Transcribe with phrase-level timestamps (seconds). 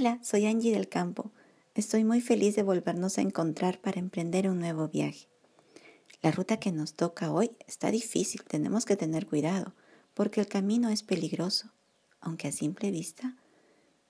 [0.00, 1.30] Hola, soy Angie del Campo.
[1.74, 5.28] Estoy muy feliz de volvernos a encontrar para emprender un nuevo viaje.
[6.22, 9.74] La ruta que nos toca hoy está difícil, tenemos que tener cuidado,
[10.14, 11.74] porque el camino es peligroso,
[12.22, 13.36] aunque a simple vista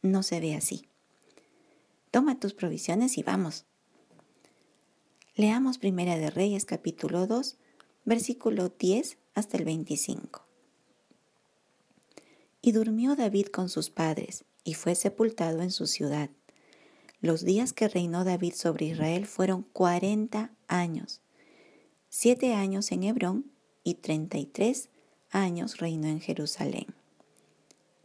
[0.01, 0.87] no se ve así.
[2.13, 3.67] Toma tus provisiones y vamos.
[5.35, 7.57] Leamos Primera de Reyes capítulo 2,
[8.05, 10.47] versículo 10 hasta el 25.
[12.63, 16.31] Y durmió David con sus padres y fue sepultado en su ciudad.
[17.21, 21.21] Los días que reinó David sobre Israel fueron cuarenta años,
[22.09, 23.51] siete años en Hebrón
[23.85, 24.89] y treinta y tres
[25.31, 26.87] años reinó en Jerusalén.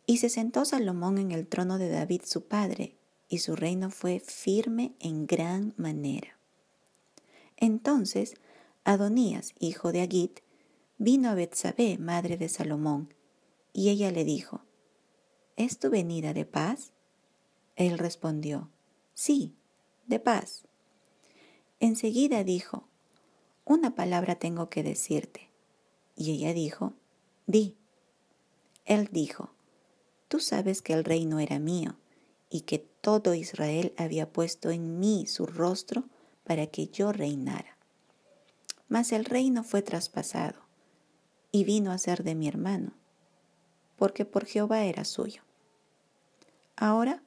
[0.05, 2.95] Y se sentó Salomón en el trono de David su padre,
[3.27, 6.37] y su reino fue firme en gran manera.
[7.57, 8.35] Entonces
[8.83, 10.41] Adonías, hijo de Agit,
[10.99, 13.11] vino a Betsabé, madre de Salomón,
[13.73, 14.61] y ella le dijo,
[15.57, 16.91] ¿Es tu venida de paz?
[17.77, 18.69] Él respondió,
[19.13, 19.55] Sí,
[20.05, 20.63] de paz.
[21.79, 22.87] Enseguida dijo,
[23.63, 25.49] Una palabra tengo que decirte.
[26.17, 26.93] Y ella dijo,
[27.47, 27.77] Di.
[28.83, 29.51] Él dijo,
[30.27, 31.95] Tú sabes que el reino era mío
[32.49, 36.03] y que todo Israel había puesto en mí su rostro
[36.43, 37.77] para que yo reinara.
[38.89, 40.59] Mas el reino fue traspasado
[41.51, 42.91] y vino a ser de mi hermano,
[43.95, 45.44] porque por Jehová era suyo.
[46.75, 47.23] Ahora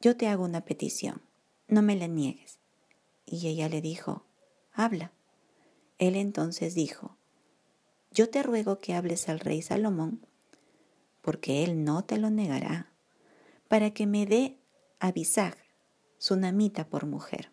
[0.00, 1.20] yo te hago una petición,
[1.68, 2.58] no me la niegues.
[3.26, 4.24] Y ella le dijo,
[4.72, 5.12] habla.
[5.98, 7.16] Él entonces dijo,
[8.10, 10.26] yo te ruego que hables al rey Salomón,
[11.20, 12.90] porque él no te lo negará,
[13.68, 14.58] para que me dé
[14.98, 15.56] a Bisag,
[16.18, 17.52] su namita, por mujer.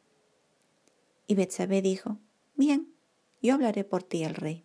[1.28, 2.18] Y Betsabé dijo,
[2.56, 2.94] bien,
[3.42, 4.64] yo hablaré por ti al rey.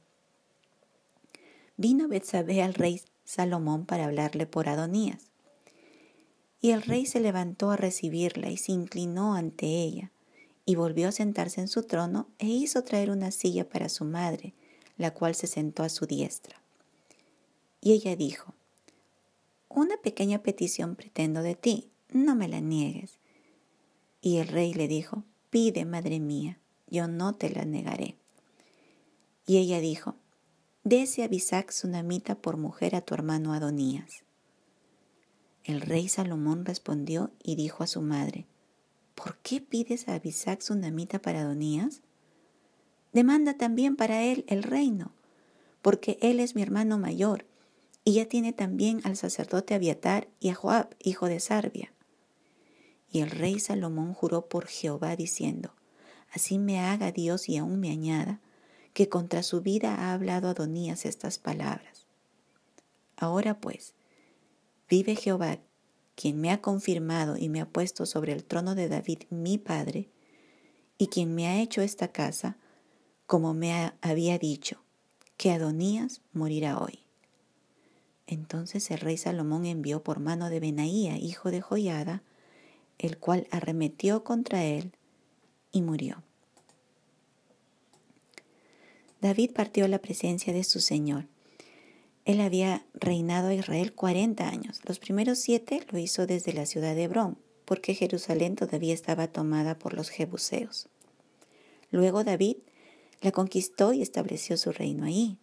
[1.76, 5.31] Vino Betsabé al rey Salomón para hablarle por Adonías.
[6.62, 10.12] Y el rey se levantó a recibirla y se inclinó ante ella,
[10.64, 14.54] y volvió a sentarse en su trono e hizo traer una silla para su madre,
[14.96, 16.62] la cual se sentó a su diestra.
[17.80, 18.54] Y ella dijo,
[19.68, 23.18] Una pequeña petición pretendo de ti, no me la niegues.
[24.20, 28.14] Y el rey le dijo, Pide, madre mía, yo no te la negaré.
[29.48, 30.14] Y ella dijo,
[30.84, 34.22] Dese a Bisac Sunamita por mujer a tu hermano Adonías.
[35.64, 38.46] El rey Salomón respondió y dijo a su madre,
[39.14, 42.00] ¿Por qué pides a Abisac Sunamita para Adonías?
[43.12, 45.12] Demanda también para él el reino,
[45.80, 47.46] porque él es mi hermano mayor,
[48.04, 51.92] y ya tiene también al sacerdote Abiatar y a Joab, hijo de Sarbia.
[53.10, 55.74] Y el rey Salomón juró por Jehová diciendo,
[56.32, 58.40] Así me haga Dios y aún me añada,
[58.94, 62.06] que contra su vida ha hablado Adonías estas palabras.
[63.16, 63.94] Ahora pues,
[64.92, 65.58] Vive Jehová,
[66.16, 70.10] quien me ha confirmado y me ha puesto sobre el trono de David mi padre,
[70.98, 72.58] y quien me ha hecho esta casa,
[73.26, 74.82] como me había dicho,
[75.38, 76.98] que Adonías morirá hoy.
[78.26, 82.22] Entonces el rey Salomón envió por mano de Benaía, hijo de Joiada,
[82.98, 84.92] el cual arremetió contra él
[85.70, 86.22] y murió.
[89.22, 91.31] David partió a la presencia de su Señor
[92.24, 94.80] él había reinado a Israel 40 años.
[94.84, 99.78] Los primeros siete lo hizo desde la ciudad de Hebrón, porque Jerusalén todavía estaba tomada
[99.78, 100.88] por los jebuseos.
[101.90, 102.58] Luego David
[103.20, 105.38] la conquistó y estableció su reino ahí.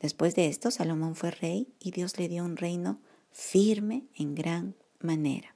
[0.00, 3.00] Después de esto, Salomón fue rey y Dios le dio un reino
[3.30, 5.54] firme en gran manera.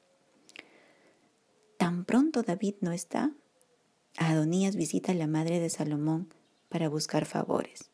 [1.78, 3.33] Tan pronto David no está,
[4.16, 6.28] Adonías visita a la madre de Salomón
[6.69, 7.91] para buscar favores.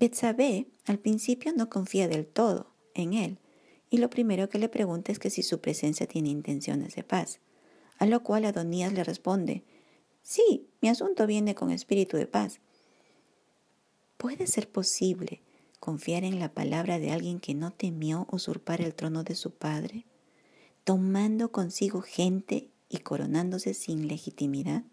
[0.00, 3.40] Betsabé al principio no confía del todo en él
[3.90, 7.40] y lo primero que le pregunta es que si su presencia tiene intenciones de paz,
[7.98, 9.64] a lo cual Adonías le responde,
[10.22, 12.60] sí, mi asunto viene con espíritu de paz.
[14.18, 15.42] ¿Puede ser posible
[15.80, 20.06] confiar en la palabra de alguien que no temió usurpar el trono de su padre,
[20.84, 24.84] tomando consigo gente y coronándose sin legitimidad?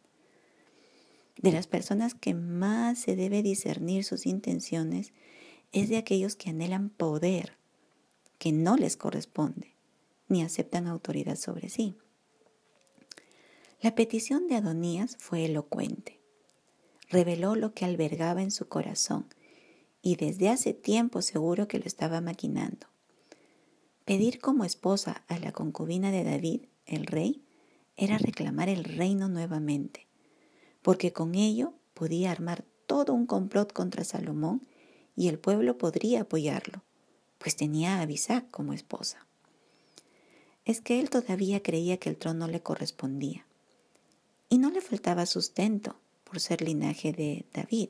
[1.37, 5.13] De las personas que más se debe discernir sus intenciones
[5.71, 7.57] es de aquellos que anhelan poder
[8.37, 9.75] que no les corresponde,
[10.27, 11.95] ni aceptan autoridad sobre sí.
[13.81, 16.19] La petición de Adonías fue elocuente.
[17.09, 19.27] Reveló lo que albergaba en su corazón
[20.01, 22.87] y desde hace tiempo seguro que lo estaba maquinando.
[24.05, 27.43] Pedir como esposa a la concubina de David, el rey,
[27.97, 30.04] era reclamar el reino nuevamente
[30.85, 34.61] porque con ello podía armar todo un complot contra Salomón
[35.15, 36.83] y el pueblo podría apoyarlo,
[37.39, 39.25] pues tenía a Abisac como esposa.
[40.63, 43.47] es que él todavía creía que el trono le correspondía.
[44.47, 47.89] Y no le faltaba sustento por ser linaje de David.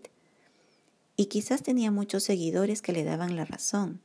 [1.18, 4.00] Y quizás tenía muchos seguidores que le daban la razón,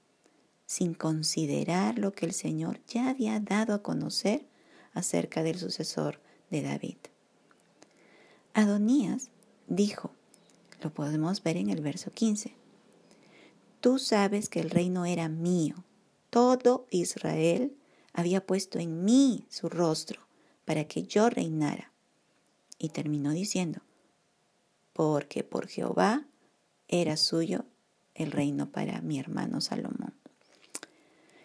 [0.66, 4.46] sin considerar lo que el Señor ya había dado a conocer
[4.94, 6.20] acerca del sucesor
[6.50, 7.09] de David.
[8.60, 9.30] Adonías
[9.68, 10.10] dijo,
[10.82, 12.54] lo podemos ver en el verso 15,
[13.80, 15.82] Tú sabes que el reino era mío,
[16.28, 17.74] todo Israel
[18.12, 20.20] había puesto en mí su rostro
[20.66, 21.90] para que yo reinara.
[22.78, 23.80] Y terminó diciendo,
[24.92, 26.26] porque por Jehová
[26.88, 27.64] era suyo
[28.14, 30.12] el reino para mi hermano Salomón.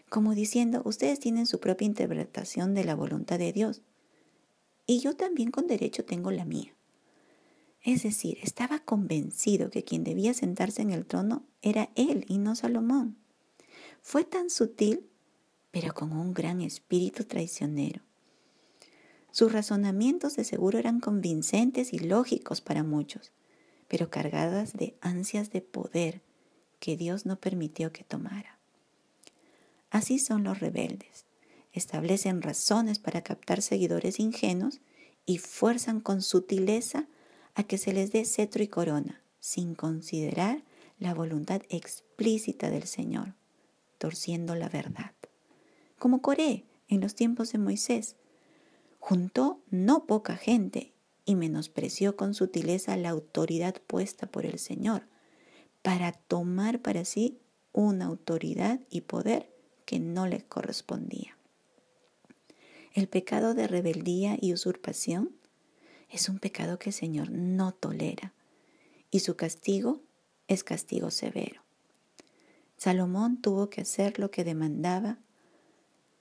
[0.09, 3.81] Como diciendo, ustedes tienen su propia interpretación de la voluntad de Dios
[4.85, 6.74] y yo también con derecho tengo la mía.
[7.85, 12.55] Es decir, estaba convencido que quien debía sentarse en el trono era él y no
[12.55, 13.15] Salomón.
[14.01, 15.07] Fue tan sutil
[15.75, 18.01] pero con un gran espíritu traicionero.
[19.31, 23.33] Sus razonamientos de seguro eran convincentes y lógicos para muchos,
[23.89, 26.21] pero cargadas de ansias de poder
[26.79, 28.57] que Dios no permitió que tomara.
[29.89, 31.25] Así son los rebeldes.
[31.73, 34.79] Establecen razones para captar seguidores ingenuos
[35.25, 37.09] y fuerzan con sutileza
[37.55, 40.63] a que se les dé cetro y corona, sin considerar
[40.99, 43.33] la voluntad explícita del Señor,
[43.97, 45.15] torciendo la verdad
[45.97, 48.15] como Coré en los tiempos de Moisés.
[48.99, 50.93] Juntó no poca gente
[51.25, 55.07] y menospreció con sutileza la autoridad puesta por el Señor
[55.81, 57.39] para tomar para sí
[57.71, 59.51] una autoridad y poder
[59.85, 61.37] que no le correspondía.
[62.93, 65.31] El pecado de rebeldía y usurpación
[66.09, 68.33] es un pecado que el Señor no tolera
[69.11, 70.01] y su castigo
[70.47, 71.61] es castigo severo.
[72.77, 75.17] Salomón tuvo que hacer lo que demandaba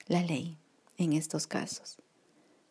[0.07, 0.59] la ley
[0.97, 1.99] en estos casos.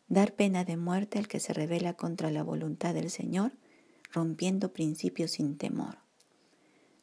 [0.08, 3.52] Dar pena de muerte al que se revela contra la voluntad del Señor,
[4.12, 5.98] rompiendo principios sin temor.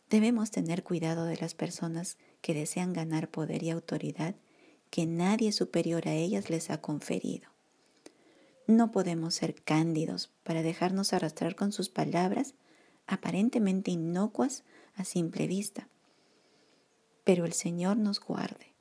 [0.09, 4.35] Debemos tener cuidado de las personas que desean ganar poder y autoridad
[4.89, 7.50] que nadie superior a ellas les ha conferido.
[8.71, 12.53] No podemos ser cándidos para dejarnos arrastrar con sus palabras
[13.05, 14.63] aparentemente inocuas
[14.95, 15.89] a simple vista.
[17.25, 18.73] Pero el Señor nos guarde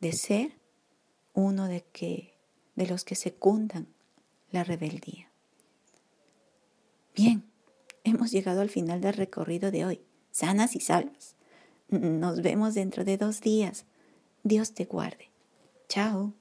[0.00, 0.58] de ser
[1.32, 2.34] uno de, que,
[2.74, 3.86] de los que secundan
[4.50, 5.30] la rebeldía.
[7.14, 7.44] Bien,
[8.02, 10.00] hemos llegado al final del recorrido de hoy,
[10.32, 11.36] sanas y salvas.
[11.88, 13.84] Nos vemos dentro de dos días.
[14.42, 15.30] Dios te guarde.
[15.88, 16.34] Chao.